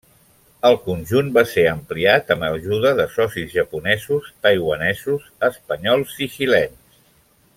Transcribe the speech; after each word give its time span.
El 0.69 0.77
conjunt 0.85 1.27
va 1.35 1.43
ser 1.49 1.65
ampliat 1.73 2.31
amb 2.35 2.45
l'ajuda 2.47 2.93
de 3.01 3.07
socis 3.19 3.53
japonesos, 3.59 4.33
taiwanesos, 4.47 5.31
espanyols 5.51 6.17
i 6.27 6.33
xilens. 6.39 7.01